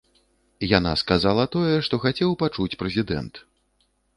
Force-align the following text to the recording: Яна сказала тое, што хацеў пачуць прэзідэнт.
Яна 0.77 0.93
сказала 1.01 1.45
тое, 1.55 1.75
што 1.89 2.01
хацеў 2.07 2.35
пачуць 2.41 2.77
прэзідэнт. 2.85 3.33